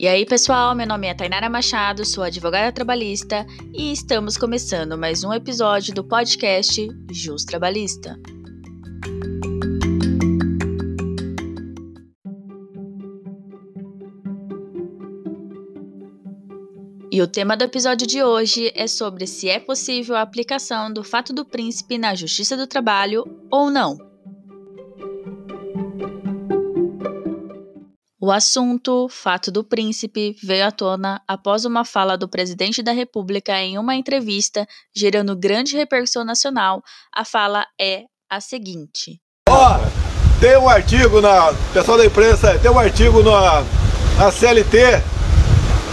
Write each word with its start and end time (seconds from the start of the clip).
E 0.00 0.08
aí, 0.08 0.24
pessoal, 0.24 0.74
meu 0.74 0.86
nome 0.86 1.08
é 1.08 1.12
Tainara 1.12 1.50
Machado, 1.50 2.06
sou 2.06 2.24
advogada 2.24 2.72
trabalhista 2.72 3.46
e 3.70 3.92
estamos 3.92 4.34
começando 4.34 4.96
mais 4.96 5.22
um 5.24 5.30
episódio 5.30 5.92
do 5.92 6.02
podcast 6.02 6.88
Jus 7.12 7.44
Trabalhista. 7.44 8.18
E 17.12 17.20
o 17.20 17.26
tema 17.26 17.54
do 17.54 17.64
episódio 17.64 18.06
de 18.06 18.22
hoje 18.22 18.72
é 18.74 18.86
sobre 18.86 19.26
se 19.26 19.50
é 19.50 19.60
possível 19.60 20.16
a 20.16 20.22
aplicação 20.22 20.90
do 20.90 21.04
fato 21.04 21.34
do 21.34 21.44
príncipe 21.44 21.98
na 21.98 22.14
justiça 22.14 22.56
do 22.56 22.66
trabalho 22.66 23.22
ou 23.50 23.70
não. 23.70 24.09
O 28.22 28.30
assunto, 28.30 29.08
fato 29.08 29.50
do 29.50 29.64
príncipe, 29.64 30.36
veio 30.42 30.66
à 30.66 30.70
tona 30.70 31.22
após 31.26 31.64
uma 31.64 31.86
fala 31.86 32.18
do 32.18 32.28
presidente 32.28 32.82
da 32.82 32.92
República 32.92 33.58
em 33.58 33.78
uma 33.78 33.94
entrevista, 33.94 34.68
gerando 34.94 35.34
grande 35.34 35.74
repercussão 35.74 36.22
nacional. 36.22 36.82
A 37.10 37.24
fala 37.24 37.64
é 37.80 38.02
a 38.30 38.38
seguinte: 38.38 39.18
Ó, 39.48 39.78
oh, 39.78 40.38
tem 40.38 40.54
um 40.58 40.68
artigo 40.68 41.22
na. 41.22 41.54
Pessoal 41.72 41.96
da 41.96 42.04
imprensa, 42.04 42.58
tem 42.58 42.70
um 42.70 42.78
artigo 42.78 43.22
na, 43.22 43.64
na 44.18 44.30
CLT 44.30 45.02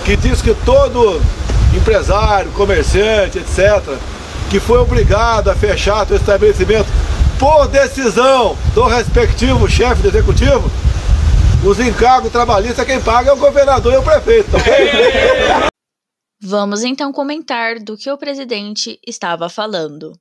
que 0.03 0.17
diz 0.17 0.41
que 0.41 0.53
todo 0.65 1.21
empresário, 1.73 2.51
comerciante, 2.51 3.37
etc., 3.39 3.97
que 4.49 4.59
foi 4.59 4.79
obrigado 4.79 5.49
a 5.49 5.55
fechar 5.55 6.05
seu 6.05 6.17
estabelecimento 6.17 6.89
por 7.39 7.69
decisão 7.69 8.57
do 8.75 8.83
respectivo 8.83 9.69
chefe 9.69 10.01
do 10.01 10.09
executivo 10.09 10.69
os 11.65 11.79
encargos 11.79 12.31
trabalhistas, 12.31 12.85
quem 12.85 13.01
paga 13.01 13.29
é 13.29 13.33
o 13.33 13.37
governador 13.37 13.93
e 13.93 13.97
o 13.97 14.03
prefeito, 14.03 14.55
ok? 14.55 14.73
Vamos 16.41 16.83
então 16.83 17.11
comentar 17.11 17.79
do 17.79 17.97
que 17.97 18.11
o 18.11 18.17
presidente 18.17 18.99
estava 19.05 19.49
falando. 19.49 20.13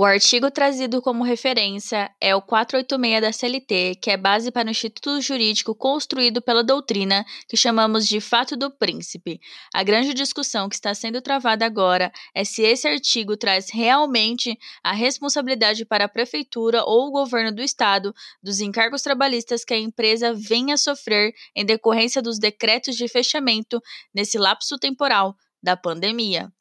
O 0.00 0.04
artigo 0.04 0.48
trazido 0.48 1.02
como 1.02 1.24
referência 1.24 2.08
é 2.20 2.32
o 2.32 2.40
486 2.40 3.20
da 3.20 3.32
CLT, 3.32 3.96
que 4.00 4.12
é 4.12 4.16
base 4.16 4.52
para 4.52 4.68
o 4.68 4.70
instituto 4.70 5.20
jurídico 5.20 5.74
construído 5.74 6.40
pela 6.40 6.62
doutrina 6.62 7.26
que 7.48 7.56
chamamos 7.56 8.06
de 8.06 8.20
fato 8.20 8.56
do 8.56 8.70
príncipe. 8.70 9.40
A 9.74 9.82
grande 9.82 10.14
discussão 10.14 10.68
que 10.68 10.76
está 10.76 10.94
sendo 10.94 11.20
travada 11.20 11.66
agora 11.66 12.12
é 12.32 12.44
se 12.44 12.62
esse 12.62 12.86
artigo 12.86 13.36
traz 13.36 13.70
realmente 13.72 14.56
a 14.84 14.92
responsabilidade 14.92 15.84
para 15.84 16.04
a 16.04 16.08
prefeitura 16.08 16.84
ou 16.84 17.08
o 17.08 17.10
governo 17.10 17.50
do 17.50 17.60
estado 17.60 18.14
dos 18.40 18.60
encargos 18.60 19.02
trabalhistas 19.02 19.64
que 19.64 19.74
a 19.74 19.80
empresa 19.80 20.32
venha 20.32 20.74
a 20.74 20.78
sofrer 20.78 21.34
em 21.56 21.66
decorrência 21.66 22.22
dos 22.22 22.38
decretos 22.38 22.94
de 22.94 23.08
fechamento 23.08 23.82
nesse 24.14 24.38
lapso 24.38 24.78
temporal 24.78 25.34
da 25.60 25.76
pandemia. 25.76 26.52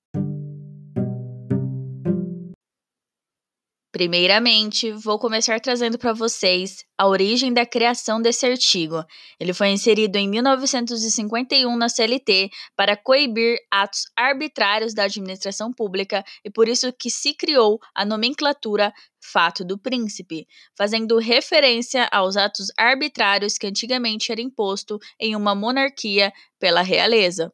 Primeiramente, 3.97 4.91
vou 4.91 5.17
começar 5.17 5.59
trazendo 5.59 5.97
para 5.97 6.13
vocês 6.13 6.85
a 6.95 7.07
origem 7.07 7.51
da 7.51 7.65
criação 7.65 8.21
desse 8.21 8.45
artigo. 8.45 9.03
Ele 9.39 9.55
foi 9.55 9.69
inserido 9.69 10.17
em 10.17 10.29
1951 10.29 11.75
na 11.75 11.89
CLT 11.89 12.51
para 12.75 12.95
coibir 12.95 13.57
atos 13.71 14.03
arbitrários 14.15 14.93
da 14.93 15.05
administração 15.05 15.73
pública 15.73 16.23
e 16.45 16.51
por 16.51 16.67
isso 16.67 16.93
que 16.93 17.09
se 17.09 17.33
criou 17.33 17.79
a 17.95 18.05
nomenclatura 18.05 18.93
fato 19.19 19.65
do 19.65 19.79
príncipe, 19.79 20.47
fazendo 20.77 21.17
referência 21.17 22.07
aos 22.11 22.37
atos 22.37 22.67
arbitrários 22.77 23.57
que 23.57 23.65
antigamente 23.65 24.31
era 24.31 24.39
imposto 24.39 24.99
em 25.19 25.35
uma 25.35 25.55
monarquia 25.55 26.31
pela 26.59 26.83
realeza. 26.83 27.51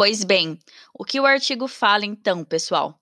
Pois 0.00 0.24
bem, 0.24 0.58
o 0.94 1.04
que 1.04 1.20
o 1.20 1.26
artigo 1.26 1.68
fala 1.68 2.06
então, 2.06 2.42
pessoal? 2.42 2.98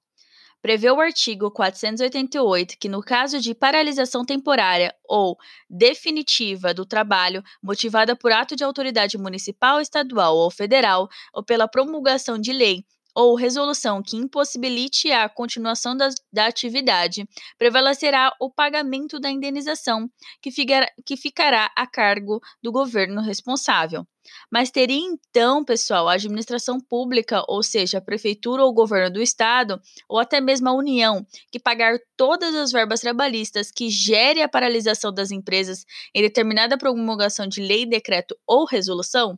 Prevê 0.60 0.90
o 0.90 1.00
artigo 1.00 1.48
488 1.48 2.76
que, 2.76 2.88
no 2.88 3.00
caso 3.00 3.38
de 3.38 3.54
paralisação 3.54 4.24
temporária 4.24 4.92
ou 5.04 5.38
definitiva 5.70 6.74
do 6.74 6.84
trabalho, 6.84 7.40
motivada 7.62 8.16
por 8.16 8.32
ato 8.32 8.56
de 8.56 8.64
autoridade 8.64 9.16
municipal, 9.16 9.80
estadual 9.80 10.36
ou 10.36 10.50
federal, 10.50 11.08
ou 11.32 11.44
pela 11.44 11.68
promulgação 11.68 12.36
de 12.36 12.52
lei 12.52 12.84
ou 13.18 13.34
resolução 13.34 14.00
que 14.00 14.16
impossibilite 14.16 15.10
a 15.10 15.28
continuação 15.28 15.96
da, 15.96 16.08
da 16.32 16.46
atividade, 16.46 17.28
prevalecerá 17.58 18.32
o 18.40 18.48
pagamento 18.48 19.18
da 19.18 19.28
indenização, 19.28 20.08
que, 20.40 20.52
ficar, 20.52 20.86
que 21.04 21.16
ficará 21.16 21.68
a 21.74 21.84
cargo 21.84 22.40
do 22.62 22.70
governo 22.70 23.20
responsável. 23.20 24.06
Mas 24.48 24.70
teria 24.70 25.04
então, 25.04 25.64
pessoal, 25.64 26.08
a 26.08 26.12
administração 26.12 26.78
pública, 26.78 27.42
ou 27.48 27.60
seja, 27.60 27.98
a 27.98 28.00
prefeitura 28.00 28.62
ou 28.62 28.70
o 28.70 28.74
governo 28.74 29.14
do 29.14 29.20
estado, 29.20 29.80
ou 30.08 30.20
até 30.20 30.40
mesmo 30.40 30.68
a 30.68 30.72
União, 30.72 31.26
que 31.50 31.58
pagar 31.58 31.98
todas 32.16 32.54
as 32.54 32.70
verbas 32.70 33.00
trabalhistas 33.00 33.72
que 33.72 33.90
gere 33.90 34.42
a 34.42 34.48
paralisação 34.48 35.12
das 35.12 35.32
empresas 35.32 35.84
em 36.14 36.22
determinada 36.22 36.78
promulgação 36.78 37.48
de 37.48 37.60
lei, 37.60 37.84
decreto 37.84 38.36
ou 38.46 38.64
resolução? 38.64 39.36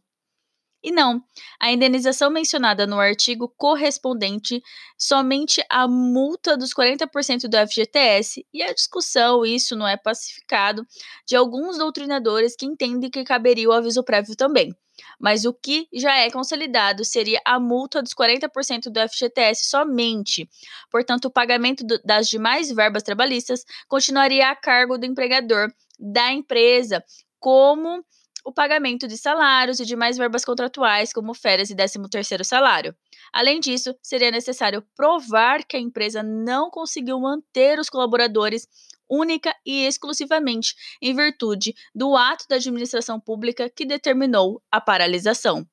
E 0.82 0.90
não, 0.90 1.22
a 1.60 1.70
indenização 1.70 2.30
mencionada 2.30 2.86
no 2.86 2.98
artigo 2.98 3.52
correspondente 3.56 4.62
somente 4.96 5.62
à 5.68 5.86
multa 5.86 6.56
dos 6.56 6.72
40% 6.72 7.48
do 7.48 7.68
FGTS 7.68 8.46
e 8.52 8.62
a 8.62 8.72
discussão, 8.72 9.44
isso 9.44 9.76
não 9.76 9.86
é 9.86 9.98
pacificado, 9.98 10.86
de 11.26 11.36
alguns 11.36 11.76
doutrinadores 11.76 12.56
que 12.56 12.64
entendem 12.64 13.10
que 13.10 13.24
caberia 13.24 13.68
o 13.68 13.72
aviso 13.72 14.02
prévio 14.02 14.34
também. 14.34 14.74
Mas 15.18 15.44
o 15.44 15.52
que 15.52 15.86
já 15.92 16.16
é 16.16 16.30
consolidado 16.30 17.04
seria 17.04 17.40
a 17.44 17.60
multa 17.60 18.02
dos 18.02 18.14
40% 18.14 18.90
do 18.90 19.08
FGTS 19.08 19.68
somente. 19.68 20.48
Portanto, 20.90 21.26
o 21.26 21.30
pagamento 21.30 21.84
das 22.04 22.28
demais 22.28 22.70
verbas 22.70 23.02
trabalhistas 23.02 23.64
continuaria 23.86 24.50
a 24.50 24.56
cargo 24.56 24.98
do 24.98 25.06
empregador 25.06 25.68
da 25.98 26.32
empresa, 26.32 27.04
como 27.38 28.02
o 28.44 28.52
pagamento 28.52 29.06
de 29.06 29.16
salários 29.16 29.80
e 29.80 29.84
demais 29.84 30.16
verbas 30.16 30.44
contratuais, 30.44 31.12
como 31.12 31.34
férias 31.34 31.70
e 31.70 31.74
13º 31.74 32.44
salário. 32.44 32.94
Além 33.32 33.60
disso, 33.60 33.94
seria 34.02 34.30
necessário 34.30 34.84
provar 34.96 35.64
que 35.64 35.76
a 35.76 35.80
empresa 35.80 36.22
não 36.22 36.70
conseguiu 36.70 37.20
manter 37.20 37.78
os 37.78 37.88
colaboradores 37.88 38.66
única 39.08 39.54
e 39.66 39.86
exclusivamente 39.86 40.74
em 41.02 41.14
virtude 41.14 41.74
do 41.94 42.16
ato 42.16 42.46
da 42.48 42.56
administração 42.56 43.18
pública 43.18 43.68
que 43.68 43.84
determinou 43.84 44.62
a 44.70 44.80
paralisação. 44.80 45.66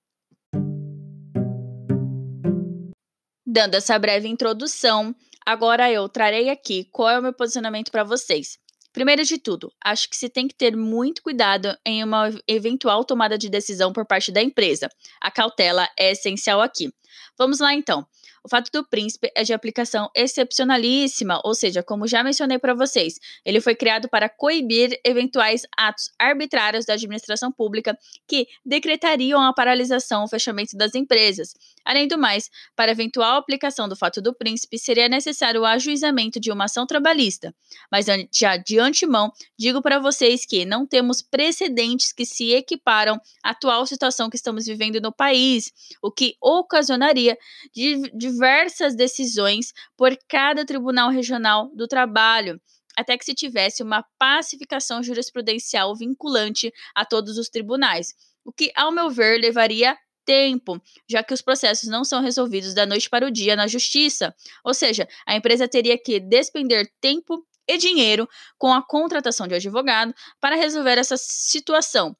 Dando 3.45 3.75
essa 3.75 3.97
breve 3.97 4.27
introdução, 4.27 5.15
agora 5.45 5.91
eu 5.91 6.09
trarei 6.09 6.49
aqui 6.49 6.85
qual 6.91 7.09
é 7.09 7.19
o 7.19 7.21
meu 7.21 7.33
posicionamento 7.33 7.91
para 7.91 8.03
vocês. 8.03 8.59
Primeiro 8.97 9.23
de 9.23 9.37
tudo, 9.37 9.71
acho 9.85 10.09
que 10.09 10.17
se 10.17 10.27
tem 10.27 10.47
que 10.47 10.55
ter 10.55 10.75
muito 10.75 11.21
cuidado 11.21 11.77
em 11.85 12.03
uma 12.03 12.31
eventual 12.47 13.05
tomada 13.05 13.37
de 13.37 13.47
decisão 13.47 13.93
por 13.93 14.07
parte 14.07 14.31
da 14.31 14.41
empresa. 14.41 14.89
A 15.21 15.29
cautela 15.29 15.87
é 15.95 16.13
essencial 16.13 16.59
aqui. 16.59 16.91
Vamos 17.37 17.59
lá 17.59 17.75
então. 17.75 18.07
O 18.47 18.49
fato 18.49 18.71
do 18.71 18.87
príncipe 18.87 19.29
é 19.35 19.43
de 19.43 19.51
aplicação 19.51 20.09
excepcionalíssima, 20.15 21.41
ou 21.43 21.53
seja, 21.53 21.83
como 21.83 22.07
já 22.07 22.23
mencionei 22.23 22.57
para 22.57 22.73
vocês, 22.73 23.19
ele 23.43 23.59
foi 23.59 23.75
criado 23.75 24.07
para 24.07 24.29
coibir 24.29 24.97
eventuais 25.03 25.63
atos 25.77 26.09
arbitrários 26.17 26.85
da 26.85 26.93
administração 26.93 27.51
pública 27.51 27.97
que 28.25 28.47
decretariam 28.65 29.41
a 29.41 29.51
paralisação 29.51 30.21
ou 30.21 30.29
fechamento 30.29 30.77
das 30.77 30.95
empresas. 30.95 31.53
Além 31.83 32.07
do 32.07 32.17
mais, 32.17 32.49
para 32.73 32.89
eventual 32.89 33.35
aplicação 33.35 33.89
do 33.89 33.97
fato 33.97 34.21
do 34.21 34.33
príncipe, 34.33 34.79
seria 34.79 35.09
necessário 35.09 35.59
o 35.59 35.65
ajuizamento 35.65 36.39
de 36.39 36.49
uma 36.49 36.65
ação 36.65 36.87
trabalhista. 36.87 37.53
Mas 37.91 38.05
já 38.31 38.55
de 38.55 38.79
antemão, 38.79 39.29
digo 39.59 39.81
para 39.81 39.99
vocês 39.99 40.45
que 40.45 40.63
não 40.63 40.87
temos 40.87 41.21
precedentes 41.21 42.13
que 42.13 42.25
se 42.25 42.53
equiparam 42.53 43.19
à 43.43 43.49
atual 43.49 43.85
situação 43.85 44.29
que 44.29 44.37
estamos 44.37 44.65
vivendo 44.65 45.01
no 45.01 45.11
país, 45.11 45.73
o 46.01 46.09
que 46.09 46.37
ocasionaria 46.41 47.37
de 47.73 48.09
diversas 48.37 48.95
decisões 48.95 49.73
por 49.97 50.15
cada 50.29 50.63
Tribunal 50.63 51.09
Regional 51.09 51.71
do 51.73 51.87
Trabalho, 51.87 52.61
até 52.95 53.17
que 53.17 53.25
se 53.25 53.33
tivesse 53.33 53.81
uma 53.81 54.05
pacificação 54.19 55.01
jurisprudencial 55.01 55.95
vinculante 55.95 56.71
a 56.93 57.03
todos 57.03 57.37
os 57.37 57.49
tribunais, 57.49 58.13
o 58.45 58.51
que, 58.51 58.71
ao 58.75 58.91
meu 58.91 59.09
ver, 59.09 59.39
levaria 59.39 59.97
tempo, 60.23 60.79
já 61.09 61.23
que 61.23 61.33
os 61.33 61.41
processos 61.41 61.89
não 61.89 62.03
são 62.03 62.21
resolvidos 62.21 62.73
da 62.75 62.85
noite 62.85 63.09
para 63.09 63.25
o 63.25 63.31
dia 63.31 63.55
na 63.55 63.65
justiça. 63.65 64.35
Ou 64.63 64.73
seja, 64.73 65.07
a 65.25 65.35
empresa 65.35 65.67
teria 65.67 65.97
que 65.97 66.19
despender 66.19 66.91
tempo 67.01 67.43
e 67.67 67.77
dinheiro 67.77 68.29
com 68.57 68.71
a 68.71 68.85
contratação 68.85 69.47
de 69.47 69.55
advogado 69.55 70.13
para 70.39 70.55
resolver 70.55 70.97
essa 70.97 71.17
situação. 71.17 72.15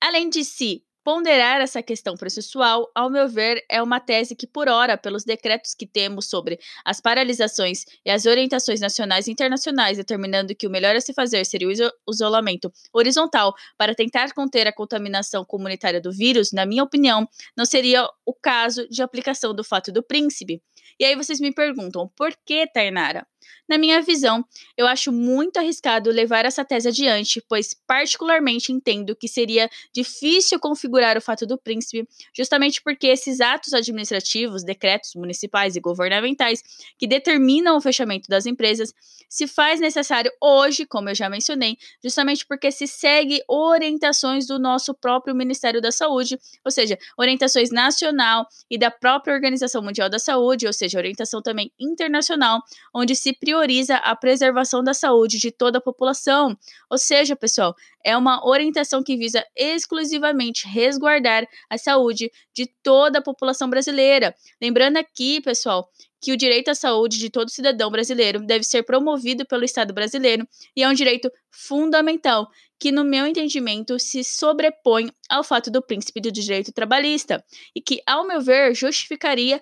Além 0.00 0.30
de 0.30 0.44
se 0.44 0.82
Ponderar 1.02 1.62
essa 1.62 1.82
questão 1.82 2.14
processual, 2.14 2.90
ao 2.94 3.08
meu 3.08 3.26
ver, 3.26 3.64
é 3.70 3.82
uma 3.82 3.98
tese 3.98 4.36
que, 4.36 4.46
por 4.46 4.68
ora, 4.68 4.98
pelos 4.98 5.24
decretos 5.24 5.72
que 5.72 5.86
temos 5.86 6.28
sobre 6.28 6.58
as 6.84 7.00
paralisações 7.00 7.86
e 8.04 8.10
as 8.10 8.26
orientações 8.26 8.80
nacionais 8.80 9.26
e 9.26 9.32
internacionais, 9.32 9.96
determinando 9.96 10.54
que 10.54 10.66
o 10.66 10.70
melhor 10.70 10.94
a 10.94 11.00
se 11.00 11.14
fazer 11.14 11.46
seria 11.46 11.68
o 11.68 12.12
isolamento 12.12 12.70
horizontal 12.92 13.54
para 13.78 13.94
tentar 13.94 14.34
conter 14.34 14.66
a 14.66 14.72
contaminação 14.74 15.42
comunitária 15.42 16.02
do 16.02 16.12
vírus, 16.12 16.52
na 16.52 16.66
minha 16.66 16.84
opinião, 16.84 17.26
não 17.56 17.64
seria 17.64 18.06
o 18.26 18.34
caso 18.34 18.86
de 18.88 19.02
aplicação 19.02 19.54
do 19.54 19.64
fato 19.64 19.90
do 19.90 20.02
príncipe. 20.02 20.62
E 20.98 21.04
aí 21.06 21.16
vocês 21.16 21.40
me 21.40 21.50
perguntam, 21.50 22.10
por 22.14 22.30
que, 22.44 22.66
Tainara? 22.66 23.26
Na 23.68 23.78
minha 23.78 24.00
visão, 24.02 24.44
eu 24.76 24.86
acho 24.86 25.12
muito 25.12 25.58
arriscado 25.58 26.10
levar 26.10 26.44
essa 26.44 26.64
tese 26.64 26.88
adiante, 26.88 27.42
pois 27.48 27.74
particularmente 27.86 28.72
entendo 28.72 29.14
que 29.14 29.28
seria 29.28 29.70
difícil 29.92 30.58
configurar 30.58 31.16
o 31.16 31.20
fato 31.20 31.46
do 31.46 31.58
príncipe, 31.58 32.08
justamente 32.34 32.82
porque 32.82 33.06
esses 33.06 33.40
atos 33.40 33.72
administrativos, 33.72 34.64
decretos 34.64 35.14
municipais 35.14 35.76
e 35.76 35.80
governamentais 35.80 36.62
que 36.98 37.06
determinam 37.06 37.76
o 37.76 37.80
fechamento 37.80 38.28
das 38.28 38.46
empresas, 38.46 38.92
se 39.28 39.46
faz 39.46 39.78
necessário 39.78 40.32
hoje, 40.40 40.84
como 40.84 41.08
eu 41.08 41.14
já 41.14 41.30
mencionei, 41.30 41.78
justamente 42.02 42.44
porque 42.44 42.72
se 42.72 42.86
segue 42.86 43.40
orientações 43.46 44.46
do 44.46 44.58
nosso 44.58 44.92
próprio 44.92 45.34
Ministério 45.34 45.80
da 45.80 45.92
Saúde, 45.92 46.36
ou 46.64 46.70
seja, 46.70 46.98
orientações 47.16 47.70
nacional 47.70 48.46
e 48.68 48.76
da 48.76 48.90
própria 48.90 49.32
Organização 49.32 49.82
Mundial 49.82 50.10
da 50.10 50.18
Saúde, 50.18 50.66
ou 50.66 50.72
seja, 50.72 50.98
orientação 50.98 51.40
também 51.40 51.72
internacional, 51.78 52.60
onde 52.92 53.14
se 53.14 53.29
prioriza 53.32 53.96
a 53.96 54.14
preservação 54.16 54.82
da 54.82 54.94
saúde 54.94 55.38
de 55.38 55.50
toda 55.50 55.78
a 55.78 55.80
população. 55.80 56.56
Ou 56.90 56.98
seja, 56.98 57.36
pessoal, 57.36 57.74
é 58.04 58.16
uma 58.16 58.46
orientação 58.46 59.02
que 59.02 59.16
visa 59.16 59.44
exclusivamente 59.56 60.66
resguardar 60.66 61.46
a 61.68 61.78
saúde 61.78 62.30
de 62.54 62.66
toda 62.82 63.18
a 63.18 63.22
população 63.22 63.68
brasileira. 63.68 64.34
Lembrando 64.60 64.96
aqui, 64.96 65.40
pessoal, 65.40 65.88
que 66.20 66.32
o 66.32 66.36
direito 66.36 66.70
à 66.70 66.74
saúde 66.74 67.18
de 67.18 67.30
todo 67.30 67.50
cidadão 67.50 67.90
brasileiro 67.90 68.40
deve 68.40 68.64
ser 68.64 68.82
promovido 68.82 69.46
pelo 69.46 69.64
Estado 69.64 69.94
brasileiro 69.94 70.46
e 70.76 70.82
é 70.82 70.88
um 70.88 70.92
direito 70.92 71.30
fundamental 71.50 72.48
que, 72.78 72.92
no 72.92 73.04
meu 73.04 73.26
entendimento, 73.26 73.98
se 73.98 74.22
sobrepõe 74.22 75.10
ao 75.28 75.42
fato 75.42 75.70
do 75.70 75.82
príncipe 75.82 76.20
do 76.20 76.30
direito 76.30 76.72
trabalhista 76.72 77.42
e 77.74 77.80
que, 77.80 78.02
ao 78.06 78.26
meu 78.26 78.40
ver, 78.40 78.74
justificaria 78.74 79.60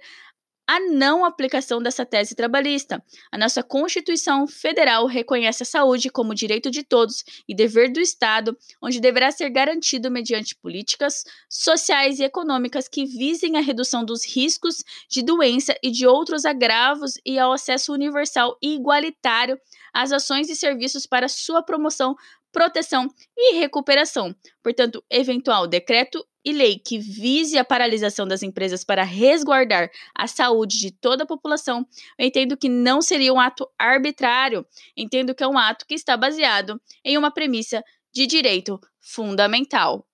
a 0.69 0.79
não 0.81 1.25
aplicação 1.25 1.83
dessa 1.83 2.05
tese 2.05 2.35
trabalhista. 2.35 3.03
A 3.33 3.39
nossa 3.39 3.63
Constituição 3.63 4.47
Federal 4.47 5.07
reconhece 5.07 5.63
a 5.63 5.67
saúde 5.67 6.11
como 6.11 6.35
direito 6.35 6.71
de 6.71 6.83
todos 6.83 7.25
e 7.49 7.55
dever 7.55 7.91
do 7.91 7.99
Estado, 7.99 8.55
onde 8.83 9.01
deverá 9.01 9.31
ser 9.31 9.49
garantido 9.49 10.11
mediante 10.11 10.55
políticas 10.55 11.25
sociais 11.49 12.19
e 12.19 12.25
econômicas 12.25 12.87
que 12.87 13.07
visem 13.07 13.57
a 13.57 13.61
redução 13.61 14.05
dos 14.05 14.27
riscos 14.27 14.85
de 15.09 15.23
doença 15.23 15.75
e 15.83 15.91
de 15.91 16.07
outros 16.07 16.45
agravos 16.45 17.15
e 17.25 17.39
ao 17.39 17.51
acesso 17.51 17.91
universal 17.95 18.59
e 18.63 18.75
igualitário 18.75 19.59
às 19.93 20.13
ações 20.13 20.51
e 20.51 20.55
serviços 20.55 21.07
para 21.07 21.29
sua 21.29 21.63
promoção, 21.63 22.15
proteção 22.53 23.09
e 23.37 23.59
recuperação. 23.59 24.35
Portanto, 24.63 25.05
eventual 25.11 25.67
decreto 25.67 26.25
e 26.45 26.53
lei 26.53 26.79
que 26.79 26.99
vise 26.99 27.59
a 27.59 27.65
paralisação 27.65 28.27
das 28.27 28.43
empresas 28.43 28.83
para 28.83 29.03
resguardar 29.03 29.91
a 30.15 30.27
saúde 30.27 30.79
de 30.79 30.91
toda 30.91 31.25
a 31.25 31.27
população, 31.27 31.87
eu 32.19 32.27
entendo 32.27 32.57
que 32.57 32.69
não 32.69 33.03
seria 33.03 33.33
um 33.35 33.41
ato 33.41 33.69
arbitrário. 33.79 34.67
Entendo 34.97 35.35
que 35.35 35.45
é 35.45 35.49
um 35.49 35.59
ato 35.59 35.87
que 35.87 35.95
está 35.95 36.17
baseado 36.17 36.81
em 37.05 37.19
uma 37.19 37.31
premissa 37.31 37.85
de 38.15 38.27
direito 38.27 38.81
fundamental. 39.01 40.08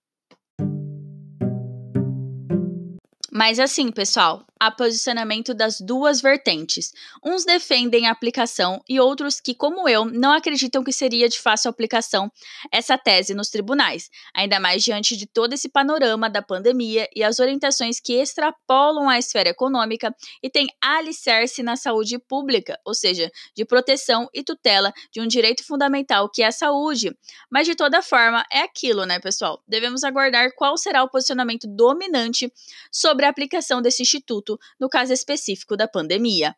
Mas 3.36 3.58
assim, 3.58 3.90
pessoal, 3.90 4.46
há 4.60 4.70
posicionamento 4.70 5.52
das 5.52 5.80
duas 5.80 6.20
vertentes. 6.20 6.92
Uns 7.20 7.44
defendem 7.44 8.06
a 8.06 8.12
aplicação 8.12 8.80
e 8.88 9.00
outros 9.00 9.40
que, 9.40 9.56
como 9.56 9.88
eu, 9.88 10.04
não 10.04 10.32
acreditam 10.32 10.84
que 10.84 10.92
seria 10.92 11.28
de 11.28 11.40
fácil 11.40 11.68
aplicação 11.68 12.30
essa 12.70 12.96
tese 12.96 13.34
nos 13.34 13.48
tribunais, 13.50 14.08
ainda 14.32 14.60
mais 14.60 14.84
diante 14.84 15.16
de 15.16 15.26
todo 15.26 15.52
esse 15.52 15.68
panorama 15.68 16.30
da 16.30 16.40
pandemia 16.40 17.08
e 17.12 17.24
as 17.24 17.40
orientações 17.40 17.98
que 17.98 18.14
extrapolam 18.14 19.08
a 19.08 19.18
esfera 19.18 19.48
econômica 19.48 20.14
e 20.40 20.48
têm 20.48 20.68
alicerce 20.80 21.60
na 21.60 21.74
saúde 21.74 22.16
pública, 22.20 22.78
ou 22.84 22.94
seja, 22.94 23.30
de 23.52 23.64
proteção 23.64 24.28
e 24.32 24.44
tutela 24.44 24.92
de 25.10 25.20
um 25.20 25.26
direito 25.26 25.66
fundamental 25.66 26.30
que 26.30 26.40
é 26.42 26.46
a 26.46 26.52
saúde. 26.52 27.10
Mas 27.50 27.66
de 27.66 27.74
toda 27.74 28.00
forma, 28.00 28.46
é 28.48 28.60
aquilo, 28.60 29.04
né, 29.04 29.18
pessoal? 29.18 29.60
Devemos 29.66 30.04
aguardar 30.04 30.54
qual 30.54 30.76
será 30.76 31.02
o 31.02 31.08
posicionamento 31.08 31.66
dominante 31.66 32.52
sobre 32.92 33.23
sobre 33.24 33.26
a 33.26 33.30
aplicação 33.30 33.80
desse 33.80 34.02
instituto 34.02 34.58
no 34.78 34.88
caso 34.88 35.12
específico 35.12 35.76
da 35.76 35.88
pandemia. 35.88 36.54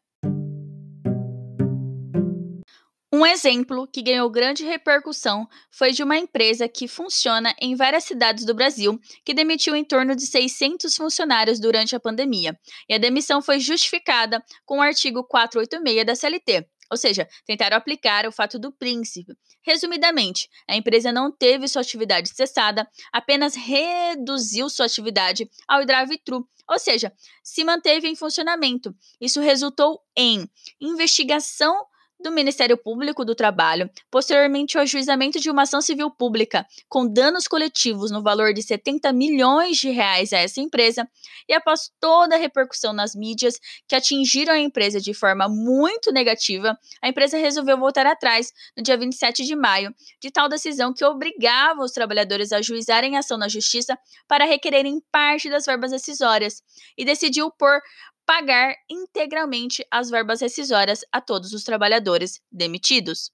Um 3.12 3.24
exemplo 3.24 3.88
que 3.90 4.02
ganhou 4.02 4.28
grande 4.28 4.64
repercussão 4.64 5.46
foi 5.70 5.92
de 5.92 6.02
uma 6.02 6.18
empresa 6.18 6.68
que 6.68 6.86
funciona 6.86 7.54
em 7.60 7.74
várias 7.74 8.04
cidades 8.04 8.44
do 8.44 8.54
Brasil, 8.54 9.00
que 9.24 9.32
demitiu 9.32 9.74
em 9.74 9.84
torno 9.84 10.14
de 10.14 10.26
600 10.26 10.94
funcionários 10.94 11.58
durante 11.58 11.96
a 11.96 12.00
pandemia. 12.00 12.58
E 12.88 12.94
a 12.94 12.98
demissão 12.98 13.40
foi 13.40 13.58
justificada 13.58 14.42
com 14.66 14.78
o 14.78 14.82
artigo 14.82 15.24
486 15.24 16.04
da 16.04 16.14
CLT, 16.14 16.66
ou 16.90 16.96
seja, 16.96 17.28
tentaram 17.44 17.76
aplicar 17.76 18.26
o 18.26 18.32
fato 18.32 18.58
do 18.58 18.72
príncipe. 18.72 19.34
Resumidamente, 19.62 20.48
a 20.68 20.76
empresa 20.76 21.12
não 21.12 21.30
teve 21.30 21.68
sua 21.68 21.82
atividade 21.82 22.28
cessada, 22.28 22.88
apenas 23.12 23.54
reduziu 23.54 24.68
sua 24.70 24.86
atividade 24.86 25.48
ao 25.66 25.84
drive-thru, 25.84 26.48
ou 26.68 26.78
seja, 26.78 27.12
se 27.42 27.64
manteve 27.64 28.08
em 28.08 28.16
funcionamento. 28.16 28.94
Isso 29.20 29.40
resultou 29.40 30.00
em 30.16 30.48
investigação 30.80 31.86
do 32.18 32.30
Ministério 32.30 32.76
Público 32.76 33.24
do 33.24 33.34
Trabalho, 33.34 33.90
posteriormente 34.10 34.76
o 34.76 34.80
ajuizamento 34.80 35.38
de 35.38 35.50
uma 35.50 35.62
ação 35.62 35.80
civil 35.80 36.10
pública 36.10 36.66
com 36.88 37.06
danos 37.06 37.46
coletivos 37.46 38.10
no 38.10 38.22
valor 38.22 38.52
de 38.52 38.62
70 38.62 39.12
milhões 39.12 39.76
de 39.76 39.90
reais 39.90 40.32
a 40.32 40.38
essa 40.38 40.60
empresa, 40.60 41.08
e 41.48 41.52
após 41.52 41.90
toda 42.00 42.34
a 42.34 42.38
repercussão 42.38 42.92
nas 42.92 43.14
mídias 43.14 43.60
que 43.86 43.94
atingiram 43.94 44.54
a 44.54 44.58
empresa 44.58 45.00
de 45.00 45.12
forma 45.12 45.48
muito 45.48 46.10
negativa, 46.10 46.76
a 47.02 47.08
empresa 47.08 47.36
resolveu 47.36 47.78
voltar 47.78 48.06
atrás 48.06 48.52
no 48.76 48.82
dia 48.82 48.96
27 48.96 49.44
de 49.44 49.54
maio 49.54 49.94
de 50.20 50.30
tal 50.30 50.48
decisão 50.48 50.92
que 50.92 51.04
obrigava 51.04 51.82
os 51.82 51.92
trabalhadores 51.92 52.52
a 52.52 52.58
ajuizarem 52.58 53.16
ação 53.16 53.38
na 53.38 53.48
justiça 53.48 53.96
para 54.26 54.44
requererem 54.44 55.00
parte 55.12 55.48
das 55.48 55.64
verbas 55.64 55.90
decisórias 55.90 56.62
e 56.96 57.04
decidiu 57.04 57.50
por 57.50 57.80
pagar 58.26 58.76
integralmente 58.90 59.86
as 59.90 60.10
verbas 60.10 60.40
rescisórias 60.42 61.04
a 61.12 61.20
todos 61.20 61.52
os 61.52 61.64
trabalhadores 61.64 62.42
demitidos. 62.52 63.32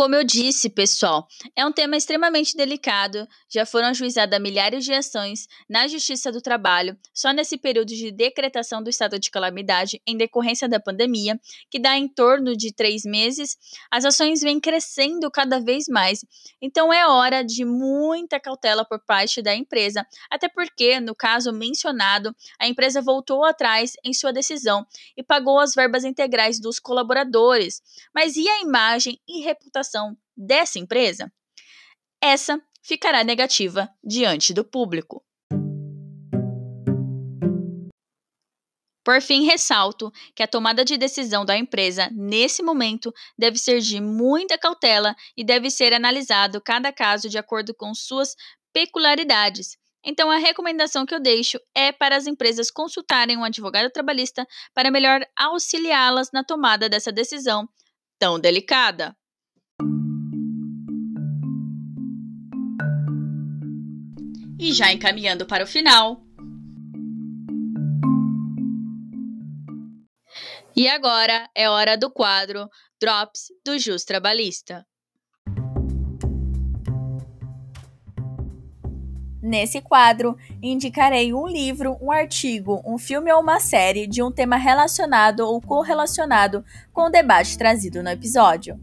Como 0.00 0.14
eu 0.14 0.24
disse, 0.24 0.70
pessoal, 0.70 1.28
é 1.54 1.62
um 1.66 1.70
tema 1.70 1.94
extremamente 1.94 2.56
delicado. 2.56 3.28
Já 3.50 3.66
foram 3.66 3.88
ajuizadas 3.88 4.40
milhares 4.40 4.82
de 4.82 4.94
ações 4.94 5.46
na 5.68 5.86
Justiça 5.86 6.32
do 6.32 6.40
Trabalho 6.40 6.96
só 7.12 7.34
nesse 7.34 7.58
período 7.58 7.88
de 7.88 8.10
decretação 8.10 8.82
do 8.82 8.88
estado 8.88 9.18
de 9.18 9.30
calamidade 9.30 10.00
em 10.06 10.16
decorrência 10.16 10.66
da 10.66 10.80
pandemia, 10.80 11.38
que 11.68 11.78
dá 11.78 11.98
em 11.98 12.08
torno 12.08 12.56
de 12.56 12.72
três 12.72 13.04
meses. 13.04 13.58
As 13.90 14.06
ações 14.06 14.40
vêm 14.40 14.58
crescendo 14.58 15.30
cada 15.30 15.60
vez 15.60 15.84
mais. 15.86 16.24
Então 16.62 16.90
é 16.90 17.06
hora 17.06 17.44
de 17.44 17.66
muita 17.66 18.40
cautela 18.40 18.86
por 18.86 19.04
parte 19.04 19.42
da 19.42 19.54
empresa, 19.54 20.06
até 20.30 20.48
porque, 20.48 20.98
no 20.98 21.14
caso 21.14 21.52
mencionado, 21.52 22.34
a 22.58 22.66
empresa 22.66 23.02
voltou 23.02 23.44
atrás 23.44 23.92
em 24.02 24.14
sua 24.14 24.32
decisão 24.32 24.86
e 25.14 25.22
pagou 25.22 25.58
as 25.58 25.74
verbas 25.74 26.04
integrais 26.04 26.58
dos 26.58 26.78
colaboradores. 26.78 27.82
Mas 28.14 28.34
e 28.36 28.48
a 28.48 28.62
imagem 28.62 29.20
e 29.28 29.42
reputação? 29.42 29.89
Reputação 29.90 30.16
dessa 30.36 30.78
empresa, 30.78 31.30
essa 32.22 32.60
ficará 32.82 33.24
negativa 33.24 33.88
diante 34.02 34.54
do 34.54 34.64
público. 34.64 35.24
Por 39.02 39.20
fim, 39.20 39.44
ressalto 39.44 40.12
que 40.36 40.42
a 40.42 40.46
tomada 40.46 40.84
de 40.84 40.96
decisão 40.96 41.44
da 41.44 41.56
empresa 41.56 42.08
nesse 42.12 42.62
momento 42.62 43.12
deve 43.36 43.58
ser 43.58 43.80
de 43.80 44.00
muita 44.00 44.58
cautela 44.58 45.16
e 45.36 45.42
deve 45.42 45.70
ser 45.70 45.92
analisado 45.92 46.60
cada 46.60 46.92
caso 46.92 47.28
de 47.28 47.38
acordo 47.38 47.74
com 47.74 47.94
suas 47.94 48.36
peculiaridades. 48.72 49.76
Então, 50.04 50.30
a 50.30 50.36
recomendação 50.36 51.04
que 51.04 51.14
eu 51.14 51.20
deixo 51.20 51.58
é 51.74 51.92
para 51.92 52.16
as 52.16 52.26
empresas 52.26 52.70
consultarem 52.70 53.36
um 53.36 53.44
advogado 53.44 53.90
trabalhista 53.90 54.46
para 54.74 54.90
melhor 54.90 55.20
auxiliá-las 55.36 56.30
na 56.32 56.44
tomada 56.44 56.88
dessa 56.88 57.10
decisão 57.10 57.68
tão 58.18 58.38
delicada. 58.38 59.16
E 64.62 64.74
já 64.74 64.92
encaminhando 64.92 65.46
para 65.46 65.64
o 65.64 65.66
final. 65.66 66.20
E 70.76 70.86
agora 70.86 71.48
é 71.54 71.66
hora 71.70 71.96
do 71.96 72.10
quadro 72.10 72.68
Drops 73.00 73.46
do 73.64 73.78
Jus 73.78 74.04
Trabalhista. 74.04 74.86
Nesse 79.42 79.80
quadro, 79.80 80.36
indicarei 80.62 81.32
um 81.32 81.46
livro, 81.46 81.96
um 81.98 82.12
artigo, 82.12 82.82
um 82.84 82.98
filme 82.98 83.32
ou 83.32 83.40
uma 83.40 83.60
série 83.60 84.06
de 84.06 84.22
um 84.22 84.30
tema 84.30 84.56
relacionado 84.56 85.40
ou 85.40 85.58
correlacionado 85.62 86.62
com 86.92 87.06
o 87.06 87.10
debate 87.10 87.56
trazido 87.56 88.02
no 88.02 88.10
episódio. 88.10 88.78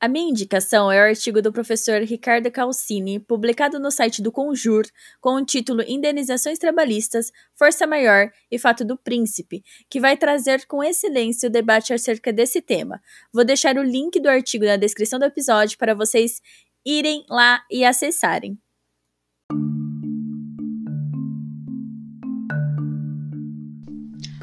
A 0.00 0.06
minha 0.06 0.30
indicação 0.30 0.92
é 0.92 1.00
o 1.00 1.08
artigo 1.08 1.42
do 1.42 1.52
professor 1.52 2.00
Ricardo 2.02 2.48
Calcini, 2.52 3.18
publicado 3.18 3.80
no 3.80 3.90
site 3.90 4.22
do 4.22 4.30
Conjur, 4.30 4.84
com 5.20 5.34
o 5.34 5.44
título 5.44 5.82
Indenizações 5.82 6.56
Trabalhistas, 6.56 7.32
Força 7.56 7.84
Maior 7.84 8.30
e 8.48 8.60
Fato 8.60 8.84
do 8.84 8.96
Príncipe, 8.96 9.64
que 9.90 9.98
vai 9.98 10.16
trazer 10.16 10.66
com 10.66 10.84
excelência 10.84 11.48
o 11.48 11.52
debate 11.52 11.92
acerca 11.92 12.32
desse 12.32 12.62
tema. 12.62 13.02
Vou 13.32 13.44
deixar 13.44 13.76
o 13.76 13.82
link 13.82 14.20
do 14.20 14.28
artigo 14.28 14.64
na 14.64 14.76
descrição 14.76 15.18
do 15.18 15.24
episódio 15.24 15.76
para 15.76 15.94
vocês 15.94 16.40
irem 16.86 17.24
lá 17.28 17.64
e 17.68 17.84
acessarem. 17.84 18.56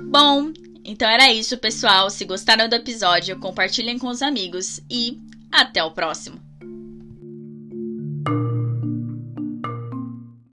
Bom, 0.04 0.52
então 0.84 1.10
era 1.10 1.32
isso, 1.32 1.58
pessoal. 1.58 2.10
Se 2.10 2.26
gostaram 2.26 2.70
do 2.70 2.76
episódio, 2.76 3.40
compartilhem 3.40 3.98
com 3.98 4.08
os 4.08 4.22
amigos 4.22 4.80
e 4.90 5.20
até 5.62 5.84
o 5.84 5.92
próximo! 5.92 6.45